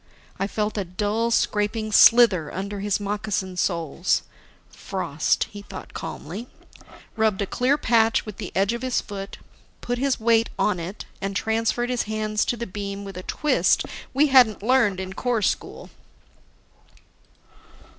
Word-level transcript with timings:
I 0.39 0.47
felt 0.47 0.79
a 0.79 0.83
dull, 0.83 1.29
scraping 1.29 1.91
slither 1.91 2.51
under 2.51 2.79
his 2.79 2.99
moccasin 2.99 3.55
soles. 3.55 4.23
"Frost," 4.71 5.43
he 5.51 5.61
thought 5.61 5.93
calmly, 5.93 6.47
rubbed 7.15 7.39
a 7.39 7.45
clear 7.45 7.77
patch 7.77 8.25
with 8.25 8.37
the 8.37 8.51
edge 8.55 8.73
of 8.73 8.81
his 8.81 8.99
foot, 8.99 9.37
put 9.79 9.99
his 9.99 10.19
weight 10.19 10.49
on 10.57 10.79
it, 10.79 11.05
and 11.21 11.35
transferred 11.35 11.91
his 11.91 12.01
hands 12.09 12.45
to 12.45 12.57
the 12.57 12.65
beam 12.65 13.05
with 13.05 13.15
a 13.15 13.21
twist 13.21 13.83
we 14.11 14.25
hadn't 14.29 14.63
learned 14.63 14.99
in 14.99 15.13
Corps 15.13 15.43
school. 15.43 15.91